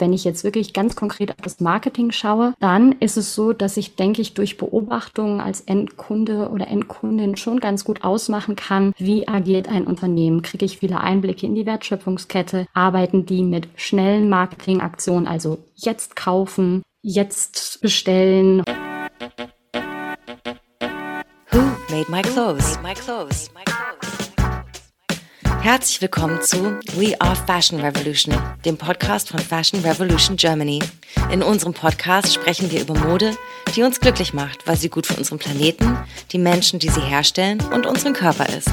[0.00, 3.76] Wenn ich jetzt wirklich ganz konkret auf das Marketing schaue, dann ist es so, dass
[3.76, 9.28] ich, denke ich, durch Beobachtungen als Endkunde oder Endkundin schon ganz gut ausmachen kann, wie
[9.28, 10.40] agiert ein Unternehmen.
[10.40, 12.66] Kriege ich viele Einblicke in die Wertschöpfungskette?
[12.72, 18.62] Arbeiten die mit schnellen Marketingaktionen, also jetzt kaufen, jetzt bestellen?
[21.50, 21.60] Who
[21.90, 22.76] made my clothes?
[22.76, 23.50] Made my clothes.
[25.62, 28.34] Herzlich willkommen zu We Are Fashion Revolution,
[28.64, 30.78] dem Podcast von Fashion Revolution Germany.
[31.30, 33.36] In unserem Podcast sprechen wir über Mode,
[33.76, 35.98] die uns glücklich macht, weil sie gut für unseren Planeten,
[36.32, 38.72] die Menschen, die sie herstellen und unseren Körper ist.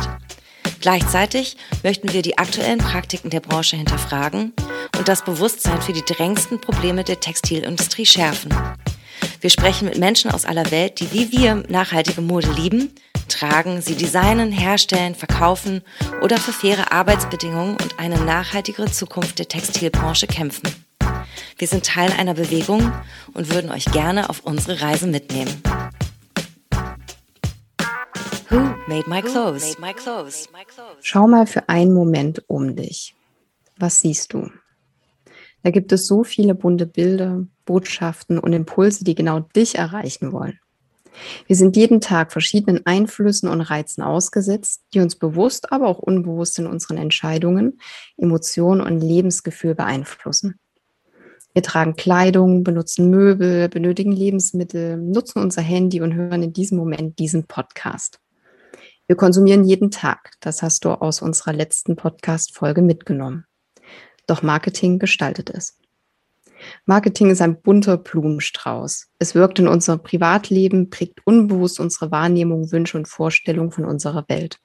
[0.79, 4.53] Gleichzeitig möchten wir die aktuellen Praktiken der Branche hinterfragen
[4.97, 8.53] und das Bewusstsein für die drängendsten Probleme der Textilindustrie schärfen.
[9.41, 12.93] Wir sprechen mit Menschen aus aller Welt, die wie wir nachhaltige Mode lieben
[13.27, 15.81] tragen, sie designen, herstellen, verkaufen
[16.21, 20.69] oder für faire Arbeitsbedingungen und eine nachhaltigere Zukunft der Textilbranche kämpfen.
[21.57, 22.91] Wir sind Teil einer Bewegung
[23.33, 25.61] und würden euch gerne auf unsere Reise mitnehmen.
[28.49, 29.77] Who made my clothes?
[31.01, 33.15] Schau mal für einen Moment um dich.
[33.77, 34.49] Was siehst du?
[35.63, 40.59] Da gibt es so viele bunte Bilder, Botschaften und Impulse, die genau dich erreichen wollen.
[41.45, 46.59] Wir sind jeden Tag verschiedenen Einflüssen und Reizen ausgesetzt, die uns bewusst, aber auch unbewusst
[46.59, 47.79] in unseren Entscheidungen,
[48.17, 50.59] Emotionen und Lebensgefühl beeinflussen.
[51.53, 57.17] Wir tragen Kleidung, benutzen Möbel, benötigen Lebensmittel, nutzen unser Handy und hören in diesem Moment
[57.17, 58.19] diesen Podcast.
[59.07, 60.33] Wir konsumieren jeden Tag.
[60.41, 63.45] Das hast du aus unserer letzten Podcast-Folge mitgenommen.
[64.27, 65.79] Doch Marketing gestaltet es.
[66.85, 69.07] Marketing ist ein bunter Blumenstrauß.
[69.19, 74.59] Es wirkt in unser Privatleben, prägt unbewusst unsere Wahrnehmung, Wünsche und Vorstellungen von unserer Welt.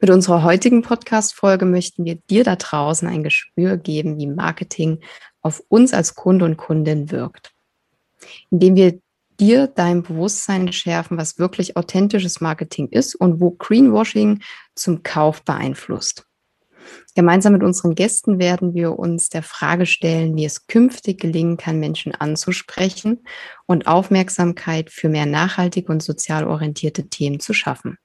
[0.00, 5.00] Mit unserer heutigen Podcast-Folge möchten wir dir da draußen ein Gespür geben, wie Marketing
[5.40, 7.52] auf uns als Kunde und Kundin wirkt.
[8.50, 9.00] Indem wir
[9.40, 14.40] dir dein Bewusstsein schärfen, was wirklich authentisches Marketing ist und wo Greenwashing
[14.74, 16.26] zum Kauf beeinflusst.
[17.14, 21.78] Gemeinsam mit unseren Gästen werden wir uns der Frage stellen, wie es künftig gelingen kann,
[21.78, 23.24] Menschen anzusprechen
[23.66, 27.98] und Aufmerksamkeit für mehr nachhaltige und sozial orientierte Themen zu schaffen.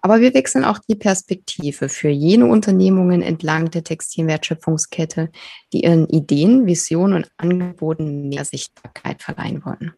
[0.00, 5.30] Aber wir wechseln auch die Perspektive für jene Unternehmungen entlang der Textilwertschöpfungskette,
[5.72, 9.92] die ihren Ideen, Visionen und Angeboten mehr Sichtbarkeit verleihen wollen.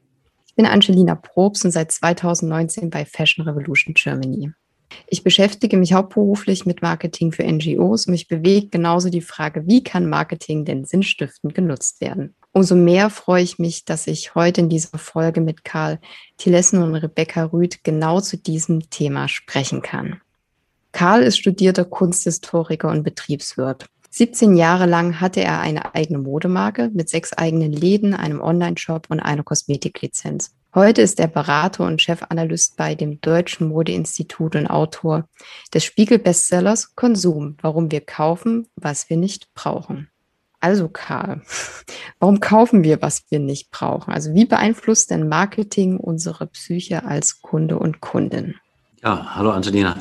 [0.46, 4.52] Ich bin Angelina Probst und seit 2019 bei Fashion Revolution Germany.
[5.06, 8.06] Ich beschäftige mich hauptberuflich mit Marketing für NGOs.
[8.06, 12.34] Mich bewegt genauso die Frage, wie kann Marketing denn sinnstiftend genutzt werden?
[12.52, 16.00] Umso mehr freue ich mich, dass ich heute in dieser Folge mit Karl
[16.36, 20.20] Thielessen und Rebecca Rüth genau zu diesem Thema sprechen kann.
[20.92, 23.86] Karl ist studierter Kunsthistoriker und Betriebswirt.
[24.10, 29.20] 17 Jahre lang hatte er eine eigene Modemarke mit sechs eigenen Läden, einem Online-Shop und
[29.20, 30.52] einer Kosmetiklizenz.
[30.72, 35.28] Heute ist er Berater und Chefanalyst bei dem Deutschen Modeinstitut und Autor
[35.74, 40.10] des Spiegel-Bestsellers Konsum, warum wir kaufen, was wir nicht brauchen.
[40.60, 41.42] Also Karl,
[42.20, 44.12] warum kaufen wir, was wir nicht brauchen?
[44.12, 48.54] Also wie beeinflusst denn Marketing unsere Psyche als Kunde und Kundin?
[49.02, 49.96] Ja, hallo Angelina.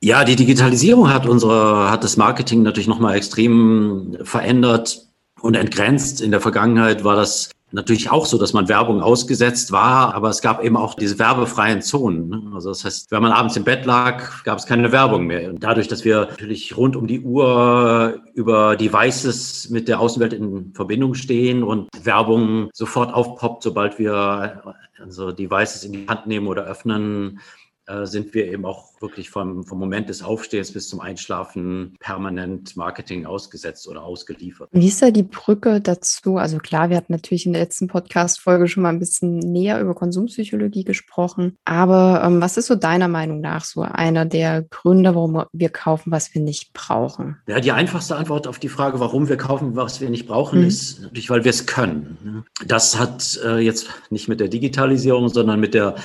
[0.00, 5.08] Ja, die Digitalisierung hat unsere, hat das Marketing natürlich nochmal extrem verändert
[5.40, 6.22] und entgrenzt.
[6.22, 10.40] In der Vergangenheit war das natürlich auch so, dass man Werbung ausgesetzt war, aber es
[10.40, 12.28] gab eben auch diese werbefreien Zonen.
[12.28, 12.42] Ne?
[12.54, 15.50] Also das heißt, wenn man abends im Bett lag, gab es keine Werbung mehr.
[15.50, 20.72] Und dadurch, dass wir natürlich rund um die Uhr über Devices mit der Außenwelt in
[20.72, 24.62] Verbindung stehen und Werbung sofort aufpoppt, sobald wir
[25.02, 27.40] also Devices in die Hand nehmen oder öffnen,
[27.86, 32.76] äh, sind wir eben auch wirklich vom, vom Moment des Aufstehens bis zum Einschlafen permanent
[32.76, 34.70] Marketing ausgesetzt oder ausgeliefert.
[34.72, 36.38] Wie ist da die Brücke dazu?
[36.38, 39.94] Also klar, wir hatten natürlich in der letzten Podcast-Folge schon mal ein bisschen näher über
[39.94, 41.58] Konsumpsychologie gesprochen.
[41.64, 46.10] Aber ähm, was ist so deiner Meinung nach so einer der Gründe, warum wir kaufen,
[46.10, 47.36] was wir nicht brauchen?
[47.46, 50.68] Ja, die einfachste Antwort auf die Frage, warum wir kaufen, was wir nicht brauchen, mhm.
[50.68, 52.16] ist natürlich, weil wir es können.
[52.24, 52.44] Ne?
[52.66, 55.96] Das hat äh, jetzt nicht mit der Digitalisierung, sondern mit der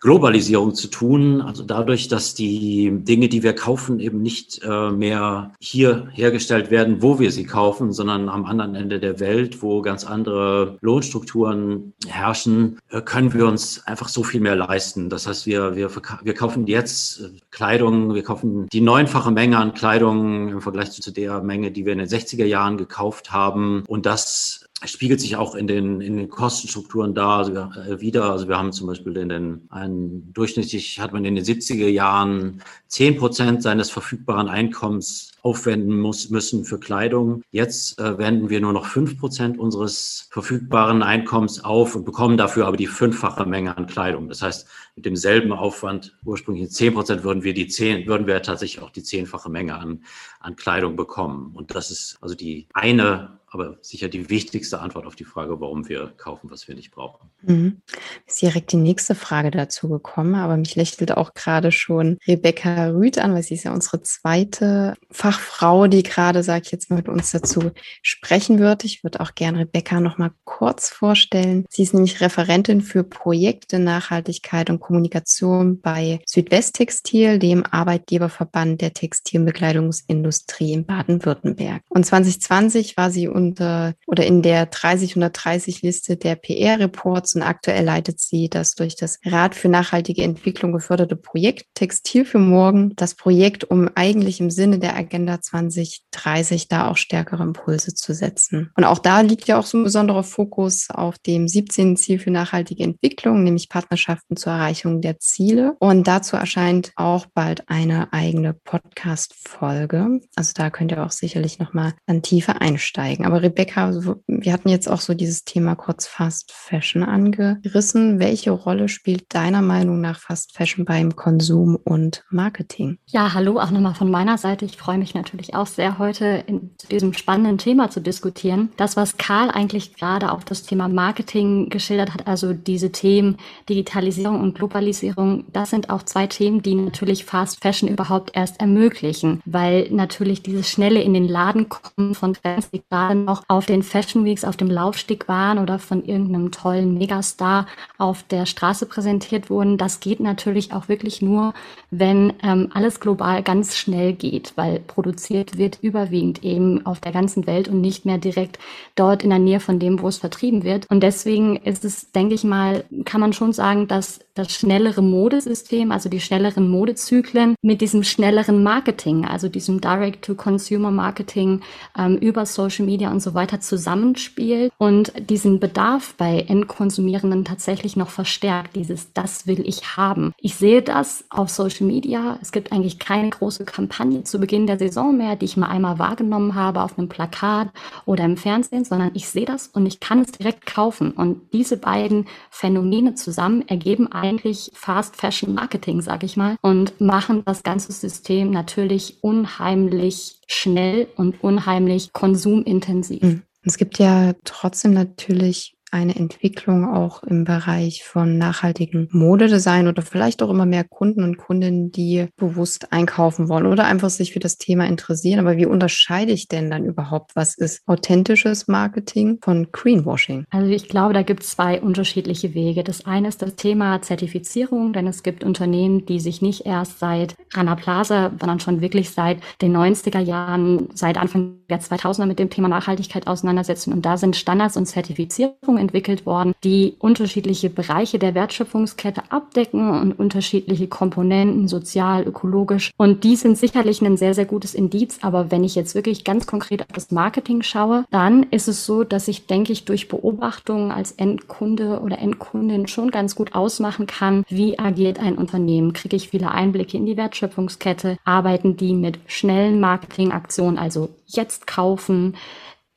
[0.00, 1.40] Globalisierung zu tun.
[1.40, 7.02] Also dadurch, dass die Dinge, die wir kaufen, eben nicht äh, mehr hier hergestellt werden,
[7.02, 12.78] wo wir sie kaufen, sondern am anderen Ende der Welt, wo ganz andere Lohnstrukturen herrschen,
[12.90, 15.10] äh, können wir uns einfach so viel mehr leisten.
[15.10, 15.90] Das heißt, wir, wir,
[16.22, 21.12] wir kaufen jetzt äh, Kleidung, wir kaufen die neunfache Menge an Kleidung im Vergleich zu
[21.12, 23.84] der Menge, die wir in den 60er Jahren gekauft haben.
[23.88, 28.30] Und das spiegelt sich auch in den, in den Kostenstrukturen da also äh, wieder.
[28.30, 32.62] Also wir haben zum Beispiel in den, einen, durchschnittlich hat man in den 70er Jahren
[32.86, 37.42] 10 Prozent seines verfügbaren Einkommens aufwenden muss, müssen für Kleidung.
[37.50, 42.66] Jetzt äh, wenden wir nur noch fünf Prozent unseres verfügbaren Einkommens auf und bekommen dafür
[42.66, 44.28] aber die fünffache Menge an Kleidung.
[44.28, 48.82] Das heißt, mit demselben Aufwand, ursprünglich zehn Prozent, würden wir die zehn, würden wir tatsächlich
[48.82, 50.04] auch die zehnfache Menge an,
[50.38, 51.52] an Kleidung bekommen.
[51.54, 55.88] Und das ist also die eine aber sicher die wichtigste Antwort auf die Frage, warum
[55.88, 57.30] wir kaufen, was wir nicht brauchen.
[57.42, 57.82] Mhm.
[58.26, 63.18] Ist direkt die nächste Frage dazu gekommen, aber mich lächelt auch gerade schon Rebecca Rüth
[63.18, 67.08] an, weil sie ist ja unsere zweite Fachfrau, die gerade, sage ich jetzt mal, mit
[67.08, 67.70] uns dazu
[68.02, 68.84] sprechen wird.
[68.84, 71.64] Ich würde auch gerne Rebecca noch mal kurz vorstellen.
[71.70, 80.72] Sie ist nämlich Referentin für Projekte, Nachhaltigkeit und Kommunikation bei Südwesttextil, dem Arbeitgeberverband der Textilbekleidungsindustrie
[80.72, 81.82] in Baden-Württemberg.
[81.88, 87.84] Und 2020 war sie unter oder in der 30 130 Liste der PR-Reports und aktuell
[87.84, 92.94] leitet sie das durch das Rat für nachhaltige Entwicklung geförderte Projekt Textil für Morgen.
[92.96, 98.70] Das Projekt, um eigentlich im Sinne der Agenda 2030 da auch stärkere Impulse zu setzen.
[98.76, 101.96] Und auch da liegt ja auch so ein besonderer Fokus auf dem 17.
[101.96, 105.76] Ziel für nachhaltige Entwicklung, nämlich Partnerschaften zur Erreichung der Ziele.
[105.78, 110.20] Und dazu erscheint auch bald eine eigene Podcast-Folge.
[110.34, 113.24] Also da könnt ihr auch sicherlich nochmal dann tiefer einsteigen.
[113.28, 113.92] Aber Rebecca,
[114.26, 118.18] wir hatten jetzt auch so dieses Thema kurz Fast Fashion angerissen.
[118.18, 122.96] Welche Rolle spielt deiner Meinung nach Fast Fashion beim Konsum und Marketing?
[123.04, 124.64] Ja, hallo auch nochmal von meiner Seite.
[124.64, 128.70] Ich freue mich natürlich auch sehr, heute in diesem spannenden Thema zu diskutieren.
[128.78, 133.36] Das, was Karl eigentlich gerade auf das Thema Marketing geschildert hat, also diese Themen
[133.68, 139.42] Digitalisierung und Globalisierung, das sind auch zwei Themen, die natürlich Fast Fashion überhaupt erst ermöglichen,
[139.44, 143.82] weil natürlich dieses schnelle in den Laden kommen von Trends, die gerade noch auf den
[143.82, 147.66] Fashion Weeks auf dem Laufsteg waren oder von irgendeinem tollen Megastar
[147.98, 149.78] auf der Straße präsentiert wurden.
[149.78, 151.54] Das geht natürlich auch wirklich nur,
[151.90, 157.46] wenn ähm, alles global ganz schnell geht, weil produziert wird überwiegend eben auf der ganzen
[157.46, 158.58] Welt und nicht mehr direkt
[158.94, 160.86] dort in der Nähe von dem, wo es vertrieben wird.
[160.90, 165.90] Und deswegen ist es, denke ich mal, kann man schon sagen, dass das schnellere Modesystem,
[165.90, 171.60] also die schnelleren Modezyklen mit diesem schnelleren Marketing, also diesem Direct-to-Consumer-Marketing
[171.98, 178.10] ähm, über Social Media und so weiter zusammenspielt und diesen Bedarf bei Endkonsumierenden tatsächlich noch
[178.10, 180.32] verstärkt, dieses das will ich haben.
[180.38, 182.38] Ich sehe das auf Social Media.
[182.42, 185.98] Es gibt eigentlich keine große Kampagne zu Beginn der Saison mehr, die ich mal einmal
[185.98, 187.68] wahrgenommen habe auf einem Plakat
[188.04, 191.12] oder im Fernsehen, sondern ich sehe das und ich kann es direkt kaufen.
[191.12, 197.42] Und diese beiden Phänomene zusammen ergeben eigentlich Fast Fashion Marketing, sage ich mal, und machen
[197.44, 202.97] das ganze System natürlich unheimlich schnell und unheimlich konsumintensiv.
[203.02, 203.42] Hm.
[203.62, 210.42] Es gibt ja trotzdem natürlich eine Entwicklung auch im Bereich von nachhaltigem Modedesign oder vielleicht
[210.42, 214.58] auch immer mehr Kunden und Kundinnen, die bewusst einkaufen wollen oder einfach sich für das
[214.58, 215.40] Thema interessieren.
[215.40, 220.44] Aber wie unterscheide ich denn dann überhaupt, was ist authentisches Marketing von Greenwashing?
[220.50, 222.84] Also ich glaube, da gibt es zwei unterschiedliche Wege.
[222.84, 227.34] Das eine ist das Thema Zertifizierung, denn es gibt Unternehmen, die sich nicht erst seit
[227.54, 232.50] Rana Plaza, sondern schon wirklich seit den 90er Jahren, seit Anfang der 2000er mit dem
[232.50, 233.92] Thema Nachhaltigkeit auseinandersetzen.
[233.92, 240.18] Und da sind Standards und Zertifizierungen entwickelt worden, die unterschiedliche Bereiche der Wertschöpfungskette abdecken und
[240.18, 242.92] unterschiedliche Komponenten, sozial, ökologisch.
[242.96, 245.18] Und die sind sicherlich ein sehr, sehr gutes Indiz.
[245.22, 249.04] Aber wenn ich jetzt wirklich ganz konkret auf das Marketing schaue, dann ist es so,
[249.04, 254.44] dass ich, denke ich, durch Beobachtungen als Endkunde oder Endkundin schon ganz gut ausmachen kann,
[254.48, 255.92] wie agiert ein Unternehmen.
[255.92, 258.18] Kriege ich viele Einblicke in die Wertschöpfungskette?
[258.24, 262.34] Arbeiten die mit schnellen Marketingaktionen, also jetzt kaufen?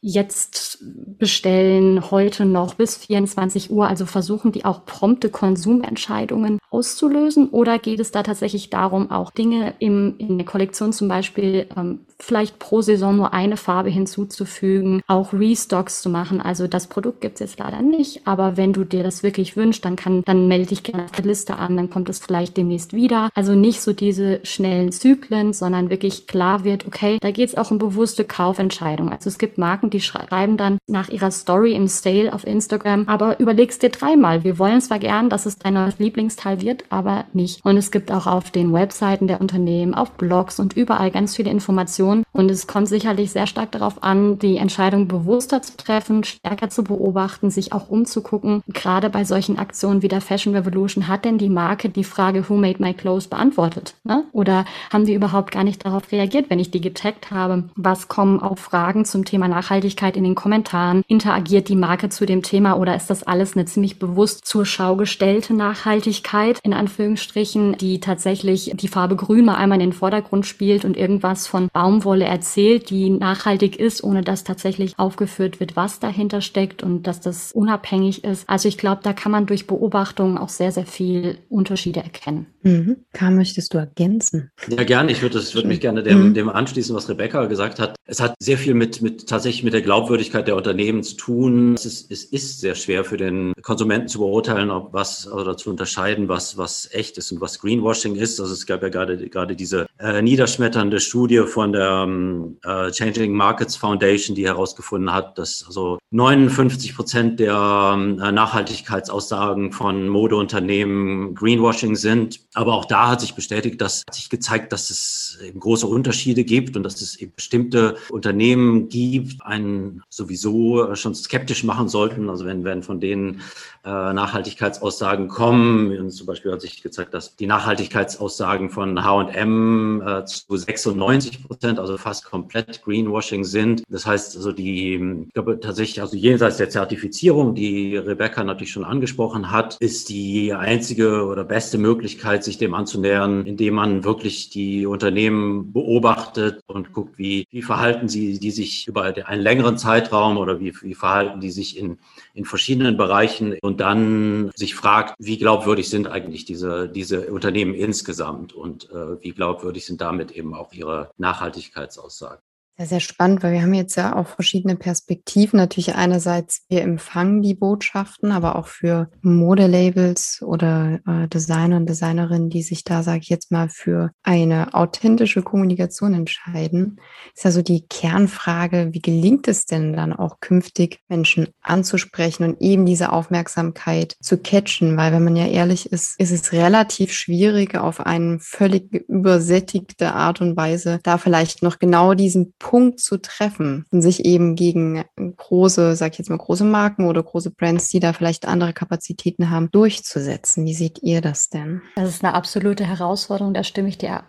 [0.02, 0.80] Jetzt
[1.20, 7.50] bestellen, heute noch bis 24 Uhr, also versuchen die auch prompte Konsumentscheidungen auszulösen?
[7.50, 12.00] Oder geht es da tatsächlich darum, auch Dinge im, in der Kollektion zum Beispiel ähm,
[12.20, 16.42] vielleicht pro Saison nur eine Farbe hinzuzufügen, auch Restocks zu machen?
[16.42, 19.86] Also das Produkt gibt es jetzt leider nicht, aber wenn du dir das wirklich wünschst,
[19.86, 22.94] dann kann, dann melde dich gerne auf der Liste an, dann kommt es vielleicht demnächst
[22.94, 23.30] wieder.
[23.36, 27.70] Also nicht so diese schnellen Zyklen, sondern wirklich klar wird, okay, da geht es auch
[27.70, 29.14] um bewusste Kaufentscheidungen.
[29.14, 33.40] Also es gibt Marken, die schreiben dann nach ihrer Story im Sale auf Instagram, aber
[33.40, 34.44] überlegst dir dreimal.
[34.44, 37.64] Wir wollen zwar gern, dass es dein neues Lieblingsteil wird, aber nicht.
[37.66, 41.52] Und es gibt auch auf den Webseiten der Unternehmen, auf Blogs und überall ganz viele
[41.52, 42.24] Informationen.
[42.32, 46.84] Und es kommt sicherlich sehr stark darauf an, die Entscheidung bewusster zu treffen, stärker zu
[46.84, 48.64] beobachten, sich auch umzugucken.
[48.68, 52.56] Gerade bei solchen Aktionen wie der Fashion Revolution hat denn die Marke die Frage Who
[52.56, 53.96] made my clothes beantwortet?
[54.04, 54.24] Ne?
[54.32, 57.66] Oder haben die überhaupt gar nicht darauf reagiert, wenn ich die getaggt habe?
[57.76, 61.04] Was kommen auch Fragen zum Thema Nachhaltigkeit Nachhaltigkeit in den Kommentaren?
[61.08, 64.96] Interagiert die Marke zu dem Thema oder ist das alles eine ziemlich bewusst zur Schau
[64.96, 70.86] gestellte Nachhaltigkeit, in Anführungsstrichen, die tatsächlich die Farbe Grün mal einmal in den Vordergrund spielt
[70.86, 76.42] und irgendwas von Baumwolle erzählt, die nachhaltig ist, ohne dass tatsächlich aufgeführt wird, was dahinter
[76.42, 78.48] steckt und dass das unabhängig ist.
[78.48, 82.46] Also ich glaube, da kann man durch Beobachtungen auch sehr, sehr viel Unterschiede erkennen.
[82.64, 82.98] Mhm.
[83.14, 84.52] Karl, möchtest du ergänzen?
[84.68, 85.12] Ja, gerne.
[85.12, 86.34] Ich würde, würde mich gerne dem, mhm.
[86.36, 87.96] dem anschließen, was Rebecca gesagt hat.
[88.06, 91.76] Es hat sehr viel mit, mit tatsächlich mit der Glaubwürdigkeit der Unternehmen zu tun.
[91.76, 95.70] Es ist, es ist sehr schwer für den Konsumenten zu beurteilen, ob was oder zu
[95.70, 98.40] unterscheiden, was, was echt ist und was Greenwashing ist.
[98.40, 103.34] Also es gab ja gerade, gerade diese äh, niederschmetternde Studie von der ähm, äh, Changing
[103.34, 111.96] Markets Foundation, die herausgefunden hat, dass also 59 Prozent der äh, Nachhaltigkeitsaussagen von Modeunternehmen Greenwashing
[111.96, 112.42] sind.
[112.54, 116.44] Aber auch da hat sich bestätigt, dass hat sich gezeigt, dass es eben große Unterschiede
[116.44, 122.30] gibt und dass es eben bestimmte Unternehmen gibt, einen sowieso schon skeptisch machen sollten.
[122.30, 123.42] Also wenn, wenn von denen
[123.84, 130.26] äh, Nachhaltigkeitsaussagen kommen, und zum Beispiel hat sich gezeigt, dass die Nachhaltigkeitsaussagen von H&M äh,
[130.26, 133.84] zu 96 Prozent, also fast komplett Greenwashing sind.
[133.90, 138.86] Das heißt also die, ich glaube tatsächlich, also jenseits der Zertifizierung, die Rebecca natürlich schon
[138.86, 144.86] angesprochen hat, ist die einzige oder beste Möglichkeit, sich dem anzunähern, indem man wirklich die
[144.86, 150.60] Unternehmen beobachtet und guckt, wie, wie verhalten sie die sich über einen längeren Zeitraum oder
[150.62, 152.00] wie, wie verhalten die sich in,
[152.34, 158.54] in verschiedenen Bereichen und dann sich fragt, wie glaubwürdig sind eigentlich diese, diese Unternehmen insgesamt
[158.54, 162.42] und äh, wie glaubwürdig sind damit eben auch ihre Nachhaltigkeitsaussagen.
[162.82, 165.58] Sehr, sehr spannend, weil wir haben jetzt ja auch verschiedene Perspektiven.
[165.58, 172.50] Natürlich einerseits, wir empfangen die Botschaften, aber auch für Modelabels oder äh, Designer und Designerinnen,
[172.50, 177.00] die sich da, sage ich jetzt mal, für eine authentische Kommunikation entscheiden,
[177.36, 182.88] ist also die Kernfrage, wie gelingt es denn dann auch künftig Menschen anzusprechen und eben
[182.88, 184.98] diese Aufmerksamkeit zu catchen?
[184.98, 190.42] Weil wenn man ja ehrlich ist, ist es relativ schwierig, auf eine völlig übersättigte Art
[190.42, 195.04] und Weise da vielleicht noch genau diesen Punkt zu treffen und sich eben gegen
[195.38, 199.50] große, sag ich jetzt mal, große Marken oder große Brands, die da vielleicht andere Kapazitäten
[199.50, 200.66] haben, durchzusetzen.
[200.66, 201.82] Wie seht ihr das denn?
[201.96, 204.24] Das ist eine absolute Herausforderung, da stimme ich dir,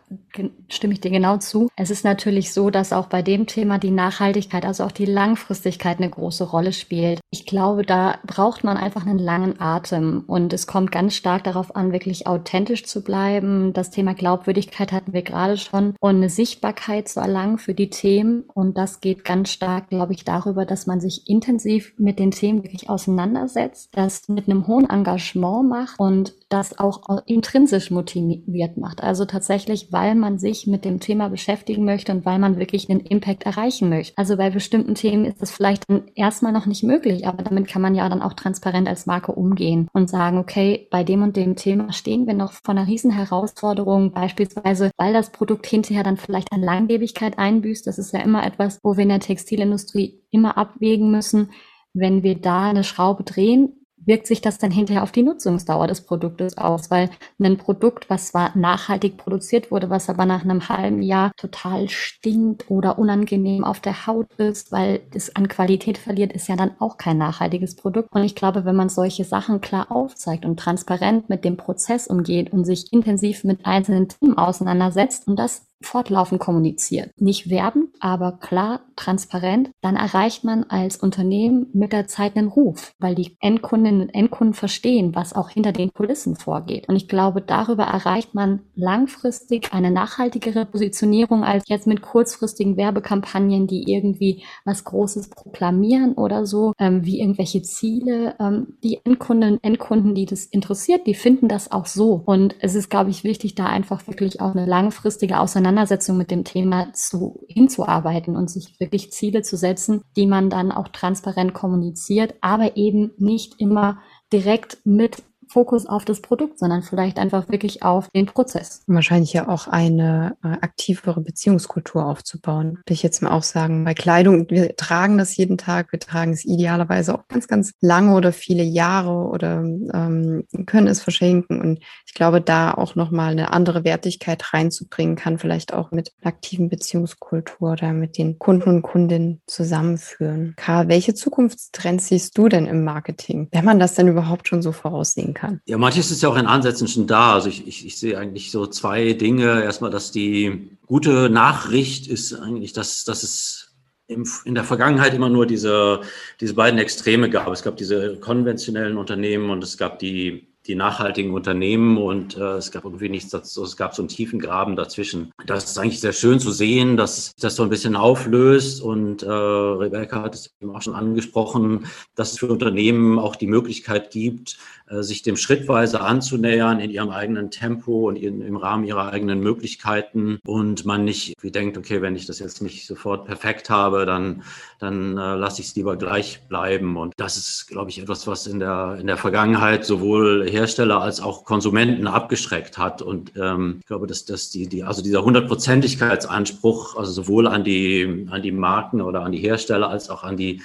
[0.68, 1.68] stimme ich dir genau zu.
[1.76, 5.98] Es ist natürlich so, dass auch bei dem Thema die Nachhaltigkeit, also auch die Langfristigkeit
[5.98, 7.20] eine große Rolle spielt.
[7.34, 11.74] Ich glaube, da braucht man einfach einen langen Atem und es kommt ganz stark darauf
[11.74, 13.72] an, wirklich authentisch zu bleiben.
[13.72, 18.44] Das Thema Glaubwürdigkeit hatten wir gerade schon und eine Sichtbarkeit zu erlangen für die Themen.
[18.52, 22.64] Und das geht ganz stark, glaube ich, darüber, dass man sich intensiv mit den Themen
[22.64, 29.02] wirklich auseinandersetzt, das mit einem hohen Engagement macht und das auch intrinsisch motiviert macht.
[29.02, 33.00] Also tatsächlich, weil man sich mit dem Thema beschäftigen möchte und weil man wirklich den
[33.00, 34.12] Impact erreichen möchte.
[34.18, 37.82] Also bei bestimmten Themen ist das vielleicht dann erstmal noch nicht möglich, aber damit kann
[37.82, 41.56] man ja dann auch transparent als Marke umgehen und sagen, okay, bei dem und dem
[41.56, 46.52] Thema stehen wir noch vor einer riesen Herausforderung, beispielsweise, weil das Produkt hinterher dann vielleicht
[46.52, 47.86] an Langlebigkeit einbüßt.
[47.86, 51.50] Das ist ja immer etwas, wo wir in der Textilindustrie immer abwägen müssen.
[51.94, 56.02] Wenn wir da eine Schraube drehen, wirkt sich das dann hinterher auf die Nutzungsdauer des
[56.02, 61.02] Produktes aus, weil ein Produkt, was zwar nachhaltig produziert wurde, was aber nach einem halben
[61.02, 66.48] Jahr total stinkt oder unangenehm auf der Haut ist, weil es an Qualität verliert, ist
[66.48, 68.08] ja dann auch kein nachhaltiges Produkt.
[68.12, 72.52] Und ich glaube, wenn man solche Sachen klar aufzeigt und transparent mit dem Prozess umgeht
[72.52, 77.10] und sich intensiv mit einzelnen Themen auseinandersetzt und das fortlaufend kommuniziert.
[77.18, 79.70] Nicht werben, aber klar, transparent.
[79.80, 84.54] Dann erreicht man als Unternehmen mit der Zeit einen Ruf, weil die Endkundinnen und Endkunden
[84.54, 86.88] verstehen, was auch hinter den Kulissen vorgeht.
[86.88, 93.66] Und ich glaube, darüber erreicht man langfristig eine nachhaltigere Positionierung als jetzt mit kurzfristigen Werbekampagnen,
[93.66, 98.34] die irgendwie was Großes proklamieren oder so, ähm, wie irgendwelche Ziele.
[98.38, 102.22] Ähm, die Endkundinnen und Endkunden, die das interessiert, die finden das auch so.
[102.24, 106.30] Und es ist, glaube ich, wichtig, da einfach wirklich auch eine langfristige Auseinandersetzung Auseinandersetzung mit
[106.30, 111.54] dem Thema zu, hinzuarbeiten und sich wirklich Ziele zu setzen, die man dann auch transparent
[111.54, 113.98] kommuniziert, aber eben nicht immer
[114.32, 115.22] direkt mit
[115.52, 118.82] Fokus auf das Produkt, sondern vielleicht einfach wirklich auf den Prozess.
[118.86, 122.78] Wahrscheinlich ja auch eine äh, aktivere Beziehungskultur aufzubauen.
[122.78, 126.32] Würde ich jetzt mal auch sagen, bei Kleidung, wir tragen das jeden Tag, wir tragen
[126.32, 131.60] es idealerweise auch ganz, ganz lange oder viele Jahre oder ähm, können es verschenken.
[131.60, 136.70] Und ich glaube, da auch nochmal eine andere Wertigkeit reinzubringen kann, vielleicht auch mit aktiven
[136.70, 140.54] Beziehungskultur oder mit den Kunden und Kundinnen zusammenführen.
[140.56, 144.72] Karl, welche Zukunftstrends siehst du denn im Marketing, wenn man das denn überhaupt schon so
[144.72, 145.41] voraussehen kann?
[145.42, 145.60] Kann.
[145.66, 147.34] Ja, manches ist ja auch in Ansätzen schon da.
[147.34, 149.62] Also ich, ich, ich sehe eigentlich so zwei Dinge.
[149.62, 153.74] Erstmal, dass die gute Nachricht ist eigentlich, dass, dass es
[154.06, 156.02] in der Vergangenheit immer nur diese,
[156.40, 157.48] diese beiden Extreme gab.
[157.48, 162.70] Es gab diese konventionellen Unternehmen und es gab die die nachhaltigen Unternehmen und äh, es
[162.70, 165.32] gab irgendwie nichts dazu, es gab so einen tiefen Graben dazwischen.
[165.46, 169.28] Das ist eigentlich sehr schön zu sehen, dass das so ein bisschen auflöst und äh,
[169.30, 174.58] Rebecca hat es eben auch schon angesprochen, dass es für Unternehmen auch die Möglichkeit gibt,
[174.88, 179.40] äh, sich dem schrittweise anzunähern in ihrem eigenen Tempo und in, im Rahmen ihrer eigenen
[179.40, 184.06] Möglichkeiten und man nicht wie denkt, okay, wenn ich das jetzt nicht sofort perfekt habe,
[184.06, 184.42] dann,
[184.78, 186.96] dann äh, lasse ich es lieber gleich bleiben.
[186.96, 191.20] Und das ist, glaube ich, etwas, was in der, in der Vergangenheit sowohl Hersteller als
[191.20, 193.02] auch Konsumenten abgeschreckt hat.
[193.02, 198.28] Und ähm, ich glaube, dass, dass die, die, also dieser Hundertprozentigkeitsanspruch, also sowohl an die,
[198.30, 200.62] an die Marken oder an die Hersteller als auch an die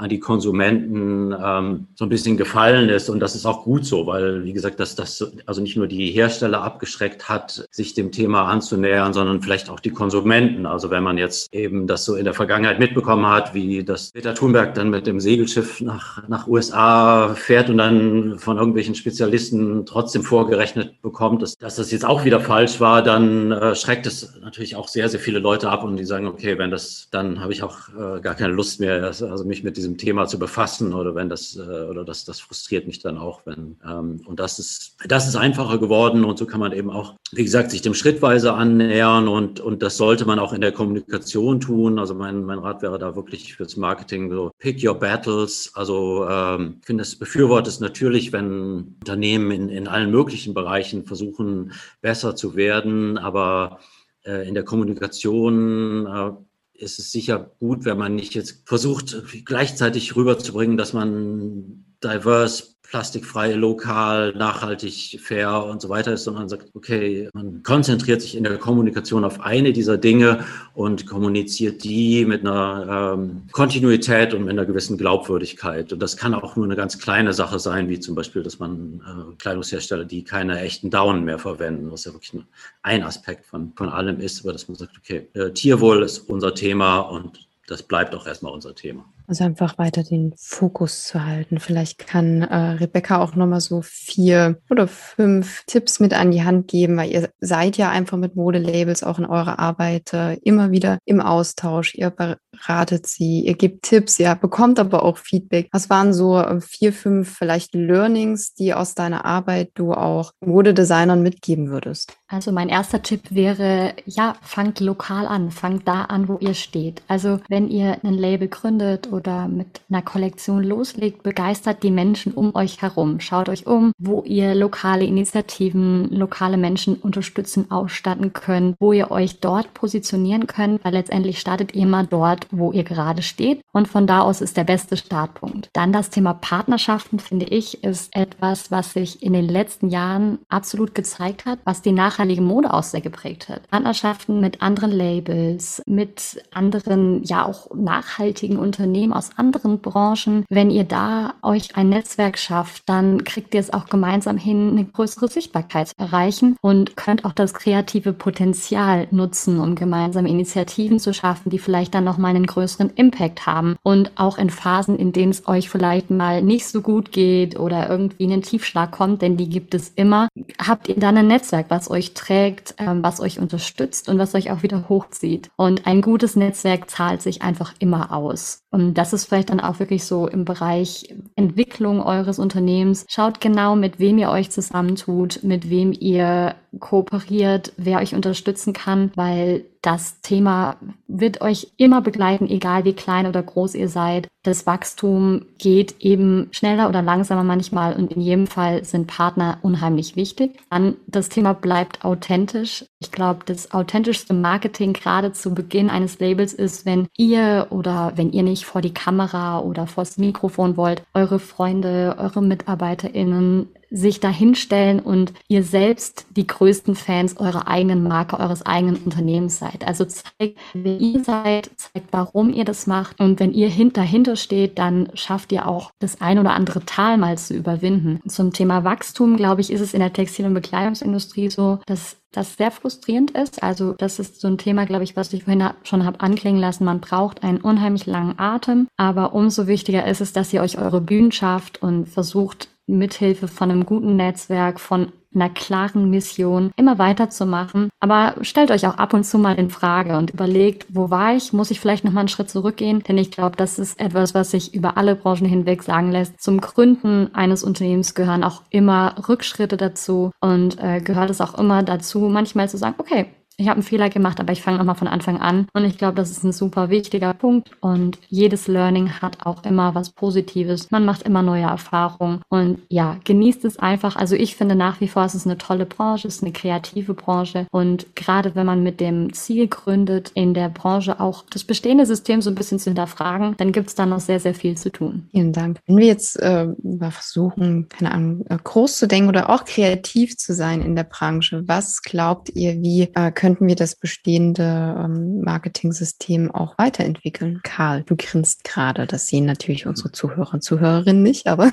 [0.00, 3.10] an die Konsumenten ähm, so ein bisschen gefallen ist.
[3.10, 6.10] Und das ist auch gut so, weil, wie gesagt, dass das also nicht nur die
[6.10, 10.64] Hersteller abgeschreckt hat, sich dem Thema anzunähern, sondern vielleicht auch die Konsumenten.
[10.64, 14.34] Also wenn man jetzt eben das so in der Vergangenheit mitbekommen hat, wie das Peter
[14.34, 20.22] Thunberg dann mit dem Segelschiff nach, nach USA fährt und dann von irgendwelchen Spezialisten trotzdem
[20.22, 24.76] vorgerechnet bekommt, dass, dass das jetzt auch wieder falsch war, dann äh, schreckt es natürlich
[24.76, 27.62] auch sehr, sehr viele Leute ab und die sagen, okay, wenn das, dann habe ich
[27.62, 31.14] auch äh, gar keine Lust mehr, also mich mit diesem diesem Thema zu befassen oder
[31.14, 34.96] wenn das äh, oder das, das frustriert mich dann auch, wenn ähm, und das ist
[35.06, 38.54] das ist einfacher geworden und so kann man eben auch, wie gesagt, sich dem schrittweise
[38.54, 41.98] annähern und und das sollte man auch in der Kommunikation tun.
[41.98, 45.72] Also mein mein Rat wäre da wirklich fürs Marketing so pick your battles.
[45.74, 51.72] Also ähm, ich finde es befürwortet natürlich, wenn Unternehmen in in allen möglichen Bereichen versuchen
[52.00, 53.80] besser zu werden, aber
[54.24, 56.32] äh, in der Kommunikation äh,
[56.80, 63.52] ist es sicher gut, wenn man nicht jetzt versucht, gleichzeitig rüberzubringen, dass man diverse plastikfrei,
[63.52, 68.58] lokal, nachhaltig, fair und so weiter ist, sondern sagt, okay, man konzentriert sich in der
[68.58, 70.44] Kommunikation auf eine dieser Dinge
[70.74, 75.92] und kommuniziert die mit einer ähm, Kontinuität und mit einer gewissen Glaubwürdigkeit.
[75.92, 79.00] Und das kann auch nur eine ganz kleine Sache sein, wie zum Beispiel, dass man
[79.06, 82.42] äh, Kleidungshersteller, die keine echten Daunen mehr verwenden, was ja wirklich
[82.82, 86.54] ein Aspekt von, von allem ist, aber dass man sagt, okay, äh, Tierwohl ist unser
[86.56, 89.04] Thema und das bleibt auch erstmal unser Thema.
[89.30, 91.60] Also einfach weiter den Fokus zu halten.
[91.60, 96.66] Vielleicht kann äh, Rebecca auch nochmal so vier oder fünf Tipps mit an die Hand
[96.66, 100.98] geben, weil ihr seid ja einfach mit Modelabels auch in eurer Arbeit äh, immer wieder
[101.04, 101.94] im Austausch.
[101.94, 105.68] Ihr beratet sie, ihr gebt Tipps, ihr bekommt aber auch Feedback.
[105.70, 111.22] Was waren so äh, vier, fünf vielleicht Learnings, die aus deiner Arbeit du auch Modedesignern
[111.22, 112.16] mitgeben würdest?
[112.26, 117.02] Also mein erster Tipp wäre, ja, fangt lokal an, fangt da an, wo ihr steht.
[117.06, 122.54] Also wenn ihr ein Label gründet oder mit einer Kollektion loslegt, begeistert die Menschen um
[122.54, 123.20] euch herum.
[123.20, 129.40] Schaut euch um, wo ihr lokale Initiativen, lokale Menschen unterstützen, ausstatten könnt, wo ihr euch
[129.40, 134.06] dort positionieren könnt, weil letztendlich startet ihr immer dort, wo ihr gerade steht und von
[134.06, 135.70] da aus ist der beste Startpunkt.
[135.72, 140.94] Dann das Thema Partnerschaften, finde ich, ist etwas, was sich in den letzten Jahren absolut
[140.94, 143.68] gezeigt hat, was die nachhaltige Mode auch sehr geprägt hat.
[143.70, 150.44] Partnerschaften mit anderen Labels, mit anderen, ja auch nachhaltigen Unternehmen aus anderen Branchen.
[150.48, 154.84] Wenn ihr da euch ein Netzwerk schafft, dann kriegt ihr es auch gemeinsam hin, eine
[154.84, 161.12] größere Sichtbarkeit zu erreichen und könnt auch das kreative Potenzial nutzen, um gemeinsam Initiativen zu
[161.14, 163.76] schaffen, die vielleicht dann nochmal einen größeren Impact haben.
[163.82, 167.88] Und auch in Phasen, in denen es euch vielleicht mal nicht so gut geht oder
[167.88, 170.28] irgendwie einen Tiefschlag kommt, denn die gibt es immer,
[170.64, 174.50] habt ihr dann ein Netzwerk, was euch trägt, ähm, was euch unterstützt und was euch
[174.50, 175.50] auch wieder hochzieht.
[175.56, 178.62] Und ein gutes Netzwerk zahlt sich einfach immer aus.
[178.70, 183.04] Und das ist vielleicht dann auch wirklich so im Bereich Entwicklung eures Unternehmens.
[183.08, 189.10] Schaut genau, mit wem ihr euch zusammentut, mit wem ihr kooperiert, wer euch unterstützen kann,
[189.14, 190.76] weil das Thema
[191.08, 194.28] wird euch immer begleiten, egal wie klein oder groß ihr seid.
[194.42, 200.16] Das Wachstum geht eben schneller oder langsamer manchmal und in jedem Fall sind Partner unheimlich
[200.16, 200.58] wichtig.
[200.70, 202.84] Dann das Thema bleibt authentisch.
[202.98, 208.32] Ich glaube, das authentischste Marketing gerade zu Beginn eines Labels ist, wenn ihr oder wenn
[208.32, 215.00] ihr nicht vor die Kamera oder vors Mikrofon wollt, eure Freunde, eure MitarbeiterInnen sich dahinstellen
[215.00, 219.86] und ihr selbst die größten Fans eurer eigenen Marke, eures eigenen Unternehmens seid.
[219.86, 223.20] Also zeigt, wer ihr seid, zeigt, warum ihr das macht.
[223.20, 227.36] Und wenn ihr dahinter steht, dann schafft ihr auch das ein oder andere Tal mal
[227.38, 228.20] zu überwinden.
[228.28, 232.56] Zum Thema Wachstum, glaube ich, ist es in der Textil- und Bekleidungsindustrie so, dass das
[232.56, 233.62] sehr frustrierend ist.
[233.62, 236.84] Also das ist so ein Thema, glaube ich, was ich vorhin schon habe anklingen lassen.
[236.84, 241.00] Man braucht einen unheimlich langen Atem, aber umso wichtiger ist es, dass ihr euch eure
[241.00, 247.90] Bühnen schafft und versucht, mithilfe von einem guten Netzwerk, von einer klaren Mission, immer weiterzumachen.
[248.00, 251.52] Aber stellt euch auch ab und zu mal in Frage und überlegt, wo war ich?
[251.52, 253.02] Muss ich vielleicht nochmal einen Schritt zurückgehen?
[253.06, 256.40] Denn ich glaube, das ist etwas, was sich über alle Branchen hinweg sagen lässt.
[256.40, 261.82] Zum Gründen eines Unternehmens gehören auch immer Rückschritte dazu und äh, gehört es auch immer
[261.82, 263.26] dazu, manchmal zu sagen, okay,
[263.60, 265.66] ich habe einen Fehler gemacht, aber ich fange nochmal von Anfang an.
[265.74, 267.70] Und ich glaube, das ist ein super wichtiger Punkt.
[267.80, 270.90] Und jedes Learning hat auch immer was Positives.
[270.90, 272.40] Man macht immer neue Erfahrungen.
[272.48, 274.16] Und ja, genießt es einfach.
[274.16, 277.12] Also ich finde nach wie vor, es ist eine tolle Branche, es ist eine kreative
[277.12, 277.66] Branche.
[277.70, 282.40] Und gerade wenn man mit dem Ziel gründet, in der Branche auch das bestehende System
[282.40, 285.28] so ein bisschen zu hinterfragen, dann gibt es da noch sehr, sehr viel zu tun.
[285.32, 285.80] Vielen Dank.
[285.86, 286.68] Wenn wir jetzt äh,
[286.98, 291.62] versuchen, keine Ahnung, äh, groß zu denken oder auch kreativ zu sein in der Branche,
[291.66, 294.62] was glaubt ihr, wie äh, können könnten wir das bestehende
[294.96, 297.58] ähm, Marketing-System auch weiterentwickeln?
[297.64, 299.08] Karl, du grinst gerade.
[299.08, 301.72] Das sehen natürlich unsere Zuhörer und Zuhörerinnen nicht, aber.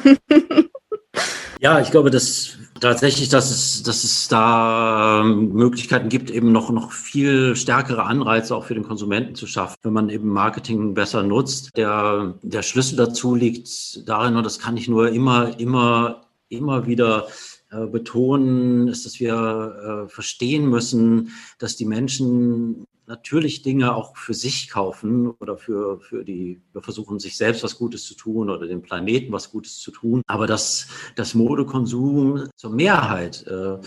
[1.60, 6.72] ja, ich glaube, dass tatsächlich, dass es, dass es da ähm, Möglichkeiten gibt, eben noch,
[6.72, 11.22] noch viel stärkere Anreize auch für den Konsumenten zu schaffen, wenn man eben Marketing besser
[11.22, 11.78] nutzt.
[11.78, 17.28] Der, der Schlüssel dazu liegt darin, und das kann ich nur immer, immer, immer wieder
[17.70, 24.70] betonen, ist, dass wir äh, verstehen müssen, dass die Menschen natürlich Dinge auch für sich
[24.70, 28.82] kaufen oder für, für die, wir versuchen sich selbst was Gutes zu tun oder dem
[28.82, 33.78] Planeten was Gutes zu tun, aber dass das Modekonsum zur Mehrheit äh,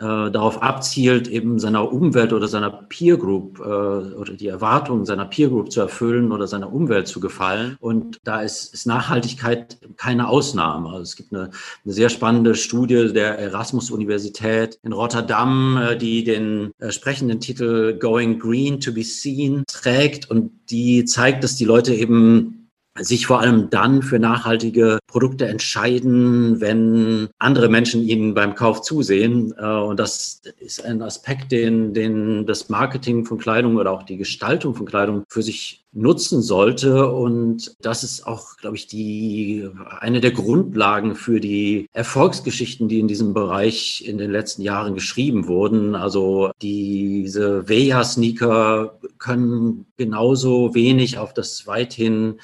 [0.00, 5.26] äh, darauf abzielt, eben seiner Umwelt oder seiner Peer Group äh, oder die Erwartungen seiner
[5.26, 7.76] Peer Group zu erfüllen oder seiner Umwelt zu gefallen.
[7.80, 10.88] Und da ist, ist Nachhaltigkeit keine Ausnahme.
[10.88, 11.50] Also es gibt eine,
[11.84, 18.38] eine sehr spannende Studie der Erasmus-Universität in Rotterdam, äh, die den äh, sprechenden Titel Going
[18.38, 22.59] Green to be Seen trägt und die zeigt, dass die Leute eben
[23.00, 29.52] sich vor allem dann für nachhaltige Produkte entscheiden, wenn andere Menschen ihnen beim Kauf zusehen.
[29.58, 34.16] Äh, und das ist ein Aspekt, den, den das Marketing von Kleidung oder auch die
[34.16, 37.10] Gestaltung von Kleidung für sich nutzen sollte.
[37.10, 43.08] Und das ist auch, glaube ich, die, eine der Grundlagen für die Erfolgsgeschichten, die in
[43.08, 45.94] diesem Bereich in den letzten Jahren geschrieben wurden.
[45.94, 52.40] Also diese Veja-Sneaker können genauso wenig auf das weithin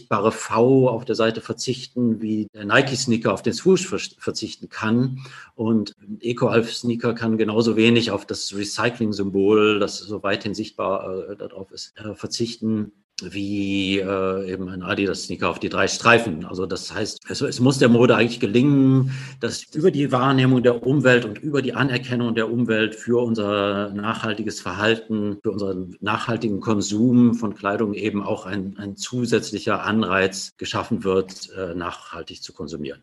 [0.00, 5.20] sichtbare V auf der Seite verzichten, wie der Nike-Sneaker auf den Swoosh verzichten kann.
[5.54, 11.92] Und EcoAlf-Sneaker kann genauso wenig auf das Recycling-Symbol, das so weithin sichtbar äh, darauf ist,
[11.98, 12.92] äh, verzichten
[13.32, 16.44] wie äh, eben ein Adidas-Sneaker auf die drei Streifen.
[16.44, 20.86] Also das heißt, es, es, muss der Mode eigentlich gelingen, dass über die Wahrnehmung der
[20.86, 27.34] Umwelt und über die Anerkennung der Umwelt für unser nachhaltiges Verhalten, für unseren nachhaltigen Konsum
[27.34, 33.02] von Kleidung eben auch ein, ein zusätzlicher Anreiz geschaffen wird, äh, nachhaltig zu konsumieren.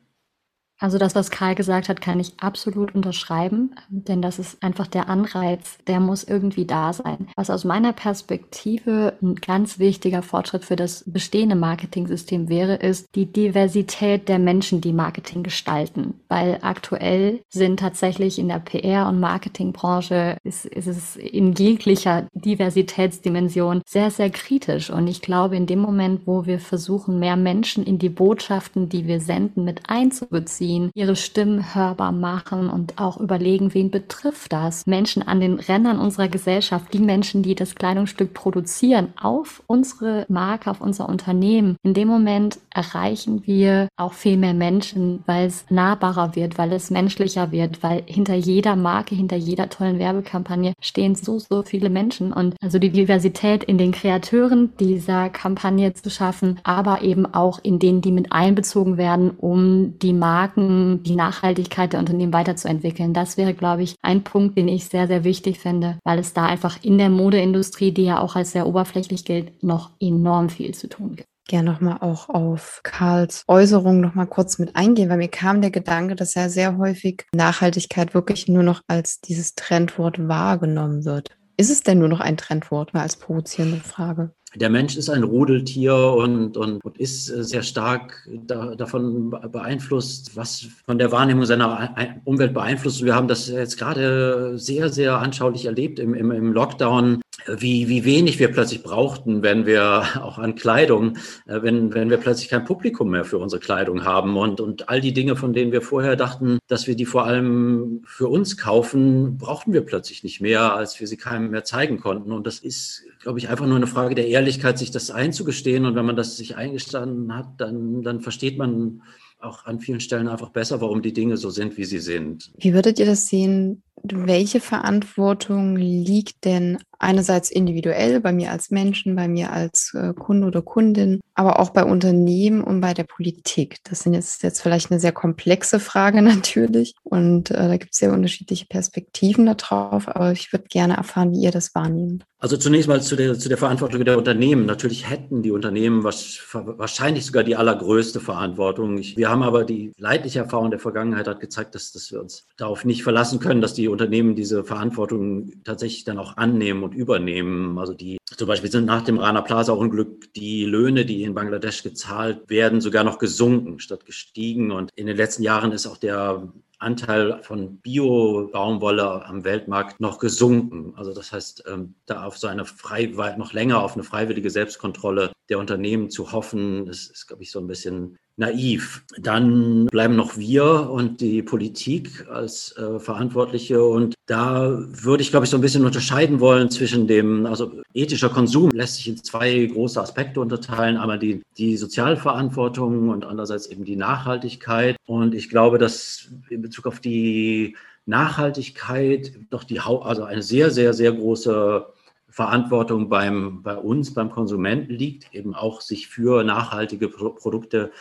[0.79, 5.09] Also das, was Karl gesagt hat, kann ich absolut unterschreiben, denn das ist einfach der
[5.09, 7.27] Anreiz, der muss irgendwie da sein.
[7.35, 13.25] Was aus meiner Perspektive ein ganz wichtiger Fortschritt für das bestehende Marketing-System wäre, ist die
[13.25, 16.13] Diversität der Menschen, die Marketing gestalten.
[16.27, 23.81] Weil aktuell sind tatsächlich in der PR- und Marketingbranche ist, ist es in jeglicher Diversitätsdimension
[23.87, 24.91] sehr, sehr kritisch.
[24.91, 29.07] Und ich glaube, in dem Moment, wo wir versuchen, mehr Menschen in die Botschaften, die
[29.07, 34.85] wir senden, mit einzubeziehen, ziehen, ihre Stimmen hörbar machen und auch überlegen, wen betrifft das?
[34.85, 40.69] Menschen an den Rändern unserer Gesellschaft, die Menschen, die das Kleidungsstück produzieren, auf unsere Marke,
[40.69, 41.77] auf unser Unternehmen.
[41.83, 46.91] In dem Moment erreichen wir auch viel mehr Menschen, weil es nahbarer wird, weil es
[46.91, 52.33] menschlicher wird, weil hinter jeder Marke, hinter jeder tollen Werbekampagne stehen so, so viele Menschen.
[52.33, 57.79] Und also die Diversität in den Kreateuren dieser Kampagne zu schaffen, aber eben auch in
[57.79, 63.13] denen, die mit einbezogen werden, um die Marken Marken, die Nachhaltigkeit der Unternehmen weiterzuentwickeln.
[63.13, 66.45] Das wäre, glaube ich, ein Punkt, den ich sehr, sehr wichtig finde, weil es da
[66.45, 70.87] einfach in der Modeindustrie, die ja auch als sehr oberflächlich gilt, noch enorm viel zu
[70.89, 75.61] tun gibt gerne nochmal auch auf Karls Äußerung nochmal kurz mit eingehen, weil mir kam
[75.61, 81.37] der Gedanke, dass ja sehr häufig Nachhaltigkeit wirklich nur noch als dieses Trendwort wahrgenommen wird.
[81.55, 84.33] Ist es denn nur noch ein Trendwort, mal als provozierende Frage?
[84.55, 90.35] Der Mensch ist ein Rudeltier und, und, und ist äh, sehr stark da, davon beeinflusst,
[90.35, 93.03] was von der Wahrnehmung seiner Umwelt beeinflusst.
[93.03, 98.03] Wir haben das jetzt gerade sehr, sehr anschaulich erlebt im, im, im Lockdown, wie, wie
[98.03, 102.65] wenig wir plötzlich brauchten, wenn wir auch an Kleidung, äh, wenn, wenn wir plötzlich kein
[102.65, 106.15] Publikum mehr für unsere Kleidung haben und, und all die Dinge, von denen wir vorher
[106.15, 110.99] dachten, dass wir die vor allem für uns kaufen, brauchten wir plötzlich nicht mehr, als
[110.99, 112.31] wir sie keinem mehr zeigen konnten.
[112.31, 115.85] Und das ist, glaube ich, einfach nur eine Frage der Ehrlichkeit, sich das einzugestehen.
[115.85, 119.01] Und wenn man das sich eingestanden hat, dann, dann versteht man,
[119.39, 122.51] auch an vielen Stellen einfach besser, warum die Dinge so sind, wie sie sind.
[122.57, 123.83] Wie würdet ihr das sehen?
[124.03, 130.47] Welche Verantwortung liegt denn einerseits individuell bei mir als Menschen, bei mir als äh, Kunde
[130.47, 133.77] oder Kundin, aber auch bei Unternehmen und bei der Politik?
[133.83, 137.99] Das sind jetzt, jetzt vielleicht eine sehr komplexe Frage natürlich und äh, da gibt es
[137.99, 142.23] sehr unterschiedliche Perspektiven darauf, aber ich würde gerne erfahren, wie ihr das wahrnehmt.
[142.39, 144.67] Also zunächst mal zu der, zu der Verantwortung der Unternehmen.
[144.67, 148.99] Natürlich hätten die Unternehmen was, wahrscheinlich sogar die allergrößte Verantwortung.
[148.99, 152.45] Ich, wir haben aber die leidliche Erfahrung der Vergangenheit hat gezeigt, dass, dass wir uns
[152.55, 157.77] darauf nicht verlassen können, dass die Unternehmen diese Verantwortung tatsächlich dann auch annehmen und übernehmen.
[157.77, 161.83] Also die zum Beispiel sind nach dem Rana Plaza Unglück die Löhne, die in Bangladesch
[161.83, 164.71] gezahlt werden, sogar noch gesunken statt gestiegen.
[164.71, 170.93] Und in den letzten Jahren ist auch der Anteil von Bio-Baumwolle am Weltmarkt noch gesunken.
[170.95, 175.31] Also das heißt, ähm, da auf so eine frei, noch länger auf eine freiwillige Selbstkontrolle
[175.49, 179.03] der Unternehmen zu hoffen, das ist, glaube ich, so ein bisschen naiv.
[179.19, 183.83] Dann bleiben noch wir und die Politik als äh, Verantwortliche.
[183.83, 188.29] Und da würde ich, glaube ich, so ein bisschen unterscheiden wollen zwischen dem, also ethischer
[188.29, 190.97] Konsum lässt sich in zwei große Aspekte unterteilen.
[190.97, 194.97] Einmal die, die Sozialverantwortung und andererseits eben die Nachhaltigkeit.
[195.07, 200.93] Und ich glaube, dass in Bezug auf die Nachhaltigkeit doch die, also eine sehr, sehr,
[200.93, 201.87] sehr große
[202.29, 207.91] Verantwortung beim, bei uns, beim Konsumenten liegt, eben auch sich für nachhaltige Produkte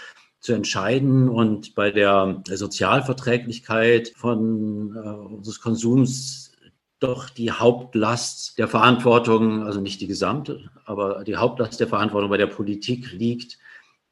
[0.47, 6.53] zu entscheiden und bei der Sozialverträglichkeit von äh, unseres Konsums
[7.01, 12.39] doch die Hauptlast der Verantwortung, also nicht die gesamte, aber die Hauptlast der Verantwortung bei
[12.39, 13.59] der Politik liegt,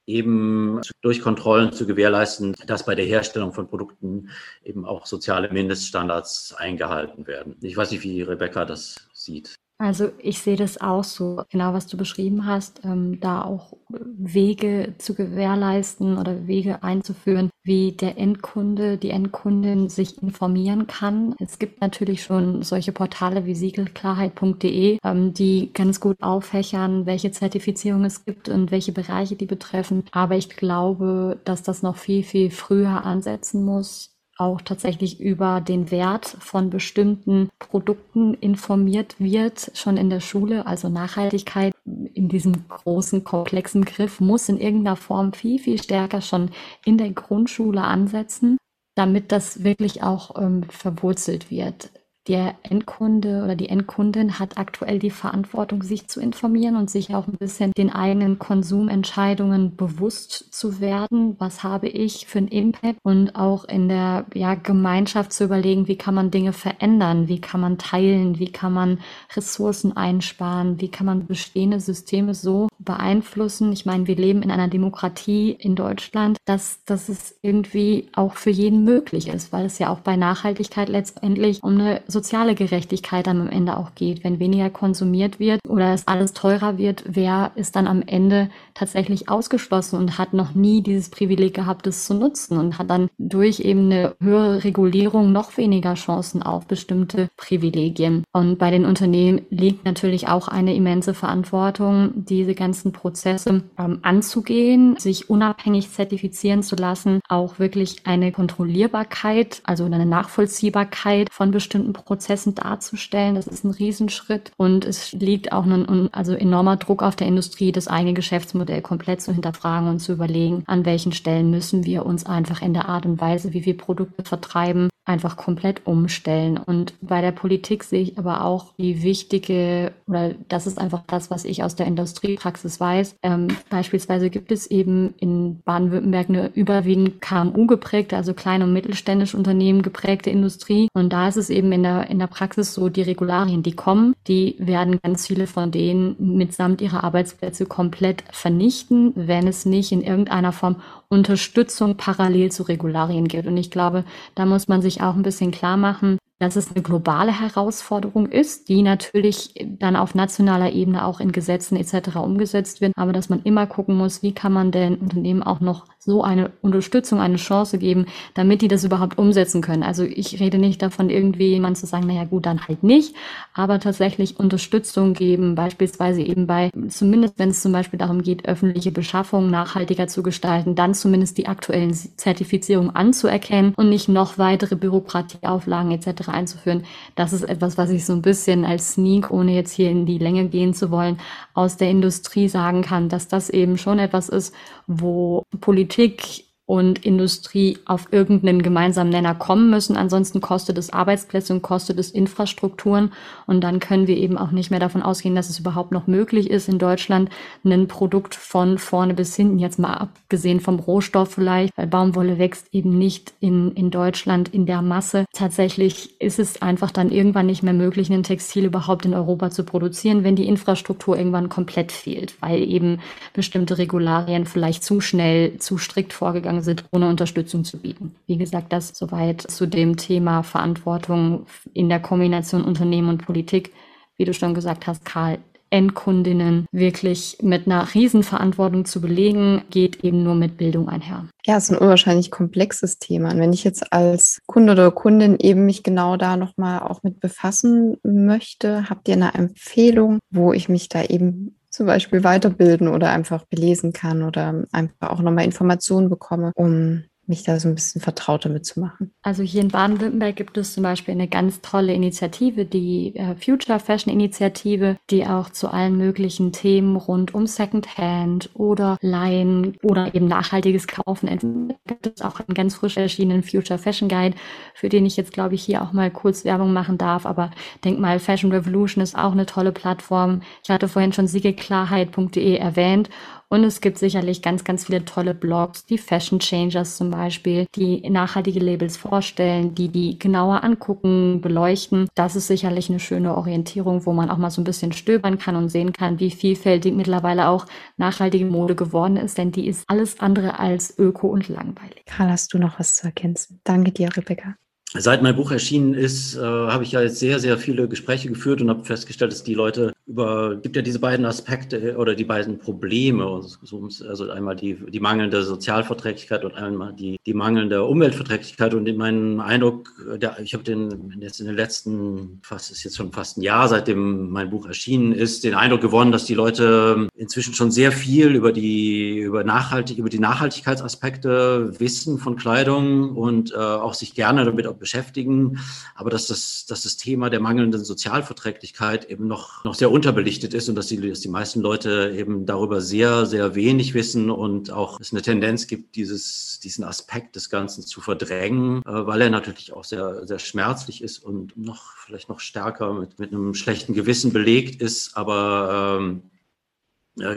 [0.07, 4.29] eben durch Kontrollen zu gewährleisten, dass bei der Herstellung von Produkten
[4.63, 7.57] eben auch soziale Mindeststandards eingehalten werden.
[7.63, 9.55] Ich weiß nicht, wie Rebecca das sieht.
[9.79, 14.95] Also ich sehe das auch so, genau was du beschrieben hast, ähm, da auch Wege
[14.99, 21.35] zu gewährleisten oder Wege einzuführen, wie der Endkunde, die Endkundin sich informieren kann.
[21.41, 28.05] Es gibt natürlich schon solche Portale wie siegelklarheit.de, ähm, die ganz gut auffächern, welche Zertifizierung
[28.05, 30.05] es gibt und welche Bereiche die betreffen.
[30.13, 35.91] Aber ich glaube, dass das noch viel, viel früher ansetzen muss auch tatsächlich über den
[35.91, 40.67] Wert von bestimmten Produkten informiert wird, schon in der Schule.
[40.67, 46.51] Also Nachhaltigkeit in diesem großen, komplexen Griff muss in irgendeiner Form viel, viel stärker schon
[46.85, 48.59] in der Grundschule ansetzen,
[48.97, 51.91] damit das wirklich auch ähm, verwurzelt wird
[52.27, 57.27] der Endkunde oder die Endkundin hat aktuell die Verantwortung, sich zu informieren und sich auch
[57.27, 61.37] ein bisschen den eigenen Konsumentscheidungen bewusst zu werden.
[61.39, 62.99] Was habe ich für einen Impact?
[63.03, 67.29] Und auch in der ja, Gemeinschaft zu überlegen, wie kann man Dinge verändern?
[67.29, 68.39] Wie kann man teilen?
[68.39, 69.01] Wie kann man
[69.37, 70.81] Ressourcen einsparen?
[70.81, 73.73] Wie kann man bestehende Systeme so beeinflussen?
[73.73, 78.51] Ich meine, wir leben in einer Demokratie in Deutschland, dass, dass es irgendwie auch für
[78.51, 83.43] jeden möglich ist, weil es ja auch bei Nachhaltigkeit letztendlich um eine soziale Gerechtigkeit dann
[83.43, 84.25] am Ende auch geht.
[84.25, 89.29] Wenn weniger konsumiert wird oder es alles teurer wird, wer ist dann am Ende tatsächlich
[89.29, 93.61] ausgeschlossen und hat noch nie dieses Privileg gehabt, es zu nutzen und hat dann durch
[93.61, 98.25] eben eine höhere Regulierung noch weniger Chancen auf bestimmte Privilegien.
[98.33, 104.97] Und bei den Unternehmen liegt natürlich auch eine immense Verantwortung, diese ganzen Prozesse ähm, anzugehen,
[104.99, 112.55] sich unabhängig zertifizieren zu lassen, auch wirklich eine Kontrollierbarkeit, also eine Nachvollziehbarkeit von bestimmten Prozessen
[112.55, 113.35] darzustellen.
[113.35, 117.73] Das ist ein Riesenschritt und es liegt auch ein also enormer Druck auf der Industrie,
[117.73, 122.27] das eigene Geschäftsmodell komplett zu hinterfragen und zu überlegen, an welchen Stellen müssen wir uns
[122.27, 126.57] einfach in der Art und Weise, wie wir Produkte vertreiben, einfach komplett umstellen.
[126.57, 131.31] Und bei der Politik sehe ich aber auch die wichtige, oder das ist einfach das,
[131.31, 133.17] was ich aus der Industriepraxis weiß.
[133.23, 139.37] Ähm, beispielsweise gibt es eben in Baden-Württemberg eine überwiegend KMU geprägte, also kleine und mittelständische
[139.37, 140.89] Unternehmen geprägte Industrie.
[140.95, 144.15] Und da ist es eben in der, in der Praxis so, die Regularien, die kommen,
[144.27, 150.03] die werden ganz viele von denen mitsamt ihrer Arbeitsplätze komplett vernichten, wenn es nicht in
[150.03, 150.77] irgendeiner Form
[151.15, 153.47] Unterstützung parallel zu Regularien gibt.
[153.47, 156.83] Und ich glaube, da muss man sich auch ein bisschen klar machen, dass es eine
[156.83, 162.17] globale Herausforderung ist, die natürlich dann auf nationaler Ebene auch in Gesetzen etc.
[162.17, 165.87] umgesetzt wird, aber dass man immer gucken muss, wie kann man den Unternehmen auch noch
[165.99, 169.83] so eine Unterstützung, eine Chance geben, damit die das überhaupt umsetzen können.
[169.83, 173.15] Also ich rede nicht davon, irgendwie jemand zu sagen, naja gut, dann halt nicht,
[173.55, 178.93] aber tatsächlich Unterstützung geben, beispielsweise eben bei, zumindest wenn es zum Beispiel darum geht, öffentliche
[178.93, 185.93] Beschaffungen nachhaltiger zu gestalten, dann zumindest die aktuellen Zertifizierungen anzuerkennen und nicht noch weitere Bürokratieauflagen
[185.93, 186.24] etc.
[186.33, 186.85] einzuführen.
[187.17, 190.19] Das ist etwas, was ich so ein bisschen als Sneak, ohne jetzt hier in die
[190.19, 191.19] Länge gehen zu wollen,
[191.55, 194.55] aus der Industrie sagen kann, dass das eben schon etwas ist,
[194.87, 199.97] wo Politik und Industrie auf irgendeinen gemeinsamen Nenner kommen müssen.
[199.99, 203.13] Ansonsten kostet es Arbeitsplätze und kostet es Infrastrukturen.
[203.47, 206.49] Und dann können wir eben auch nicht mehr davon ausgehen, dass es überhaupt noch möglich
[206.49, 207.29] ist, in Deutschland
[207.65, 212.69] ein Produkt von vorne bis hinten, jetzt mal abgesehen vom Rohstoff vielleicht, weil Baumwolle wächst
[212.73, 215.27] eben nicht in, in Deutschland in der Masse.
[215.35, 219.65] Tatsächlich ist es einfach dann irgendwann nicht mehr möglich, ein Textil überhaupt in Europa zu
[219.65, 223.01] produzieren, wenn die Infrastruktur irgendwann komplett fehlt, weil eben
[223.35, 228.15] bestimmte Regularien vielleicht zu schnell, zu strikt vorgegangen gegangen sind, ohne Unterstützung zu bieten.
[228.27, 233.73] Wie gesagt, das soweit zu dem Thema Verantwortung in der Kombination Unternehmen und Politik.
[234.17, 235.39] Wie du schon gesagt hast, Karl,
[235.75, 241.27] Endkundinnen wirklich mit einer Riesenverantwortung zu belegen, geht eben nur mit Bildung einher.
[241.45, 243.33] Ja, es ist ein unwahrscheinlich komplexes Thema.
[243.33, 247.19] Und wenn ich jetzt als Kunde oder Kundin eben mich genau da nochmal auch mit
[247.19, 253.11] befassen möchte, habt ihr eine Empfehlung, wo ich mich da eben zum Beispiel weiterbilden oder
[253.11, 258.01] einfach belesen kann oder einfach auch nochmal Informationen bekomme, um mich da so ein bisschen
[258.01, 259.13] vertrauter mitzumachen.
[259.23, 263.81] Also hier in Baden-Württemberg gibt es zum Beispiel eine ganz tolle Initiative, die äh, Future
[263.81, 270.27] Fashion Initiative, die auch zu allen möglichen Themen rund um Secondhand oder Leihen oder eben
[270.27, 271.79] nachhaltiges Kaufen entwickelt.
[271.87, 274.37] gibt es auch einen ganz frisch erschienenen Future Fashion Guide,
[274.75, 277.27] für den ich jetzt glaube ich hier auch mal kurz Werbung machen darf.
[277.27, 277.51] Aber
[277.85, 280.43] denk mal, Fashion Revolution ist auch eine tolle Plattform.
[280.63, 283.11] Ich hatte vorhin schon siegeklarheit.de erwähnt
[283.55, 288.01] und es gibt sicherlich ganz, ganz viele tolle Blogs, die Fashion Changers zum Beispiel, die
[288.11, 292.09] nachhaltige Labels vorstellen, die die genauer angucken, beleuchten.
[292.17, 295.55] Das ist sicherlich eine schöne Orientierung, wo man auch mal so ein bisschen stöbern kann
[295.55, 300.19] und sehen kann, wie vielfältig mittlerweile auch nachhaltige Mode geworden ist, denn die ist alles
[300.19, 302.07] andere als öko und langweilig.
[302.07, 303.61] Karl, hast du noch was zu ergänzen?
[303.63, 304.57] Danke dir, Rebecca.
[304.97, 308.63] Seit mein Buch erschienen ist, äh, habe ich ja jetzt sehr, sehr viele Gespräche geführt
[308.63, 312.59] und habe festgestellt, dass die Leute über, gibt ja diese beiden Aspekte oder die beiden
[312.59, 318.75] Probleme, also einmal die, die mangelnde Sozialverträglichkeit und einmal die, die mangelnde Umweltverträglichkeit.
[318.75, 322.97] Und in meinem Eindruck, der, ich habe den jetzt in den letzten, fast ist jetzt
[322.97, 327.09] schon fast ein Jahr, seitdem mein Buch erschienen ist, den Eindruck gewonnen, dass die Leute
[327.15, 333.53] inzwischen schon sehr viel über die, über nachhaltig, über die Nachhaltigkeitsaspekte wissen von Kleidung und
[333.53, 335.61] äh, auch sich gerne damit auch beschäftigen,
[335.95, 340.69] aber dass das, dass das Thema der mangelnden Sozialverträglichkeit eben noch, noch sehr unterbelichtet ist
[340.69, 344.99] und dass die, dass die meisten Leute eben darüber sehr, sehr wenig wissen und auch
[344.99, 349.73] es eine Tendenz gibt, dieses, diesen Aspekt des Ganzen zu verdrängen, äh, weil er natürlich
[349.73, 354.33] auch sehr, sehr schmerzlich ist und noch vielleicht noch stärker mit, mit einem schlechten Gewissen
[354.33, 356.23] belegt ist, aber ähm,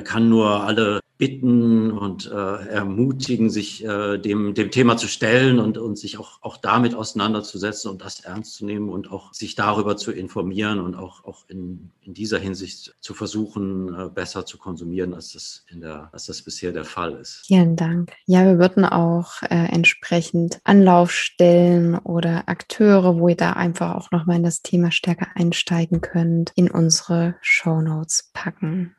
[0.04, 5.78] kann nur alle bitten und äh, ermutigen, sich äh, dem, dem Thema zu stellen und,
[5.78, 9.98] und sich auch, auch damit auseinanderzusetzen und das ernst zu nehmen und auch sich darüber
[9.98, 15.14] zu informieren und auch, auch in, in dieser Hinsicht zu versuchen, äh, besser zu konsumieren,
[15.14, 17.44] als das, in der, als das bisher der Fall ist.
[17.48, 18.14] Vielen Dank.
[18.26, 24.38] Ja, wir würden auch äh, entsprechend Anlaufstellen oder Akteure, wo ihr da einfach auch nochmal
[24.38, 28.96] in das Thema stärker einsteigen könnt, in unsere Show Notes packen.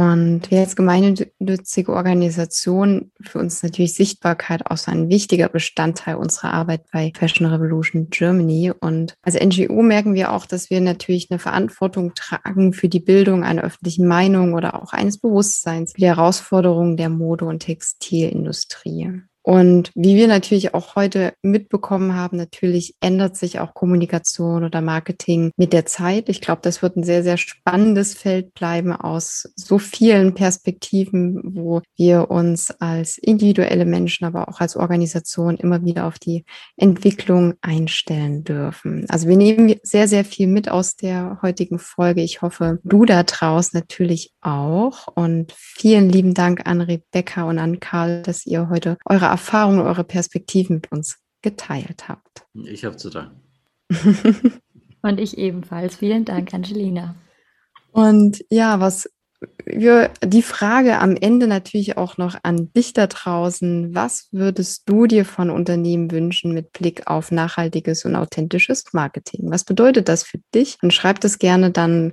[0.00, 6.54] Und wir als gemeinnützige Organisation, für uns natürlich Sichtbarkeit auch so ein wichtiger Bestandteil unserer
[6.54, 8.72] Arbeit bei Fashion Revolution Germany.
[8.80, 13.44] Und als NGO merken wir auch, dass wir natürlich eine Verantwortung tragen für die Bildung
[13.44, 19.20] einer öffentlichen Meinung oder auch eines Bewusstseins für die Herausforderungen der Mode- und Textilindustrie.
[19.42, 25.50] Und wie wir natürlich auch heute mitbekommen haben, natürlich ändert sich auch Kommunikation oder Marketing
[25.56, 26.28] mit der Zeit.
[26.28, 31.80] Ich glaube, das wird ein sehr, sehr spannendes Feld bleiben aus so vielen Perspektiven, wo
[31.96, 36.44] wir uns als individuelle Menschen, aber auch als Organisation immer wieder auf die
[36.76, 39.06] Entwicklung einstellen dürfen.
[39.08, 42.22] Also wir nehmen sehr, sehr viel mit aus der heutigen Folge.
[42.22, 45.08] Ich hoffe, du da draußen natürlich auch.
[45.14, 50.04] Und vielen lieben Dank an Rebecca und an Karl, dass ihr heute eure Erfahrungen, eure
[50.04, 52.46] Perspektiven mit uns geteilt habt.
[52.64, 53.40] Ich habe zu danken.
[55.02, 55.96] Und ich ebenfalls.
[55.96, 57.14] Vielen Dank, Angelina.
[57.92, 59.08] Und ja, was
[59.64, 63.94] wir, die Frage am Ende natürlich auch noch an dich da draußen.
[63.94, 69.50] Was würdest du dir von Unternehmen wünschen mit Blick auf nachhaltiges und authentisches Marketing?
[69.50, 70.76] Was bedeutet das für dich?
[70.82, 72.12] Und schreib das gerne dann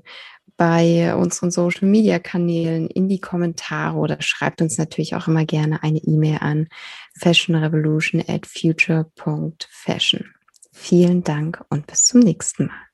[0.55, 5.83] bei unseren Social Media Kanälen in die Kommentare oder schreibt uns natürlich auch immer gerne
[5.83, 6.67] eine E-Mail an
[7.19, 10.33] fashionrevolution at future.fashion.
[10.71, 12.87] Vielen Dank und bis zum nächsten Mal.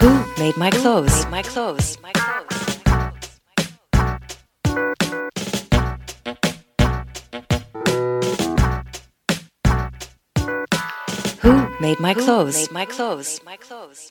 [0.00, 1.24] Who made my clothes?
[1.24, 1.98] Made my clothes?
[2.02, 2.84] My clothes.
[11.42, 12.56] Who made my clothes?
[12.56, 13.40] Made my clothes?
[13.44, 14.10] My clothes.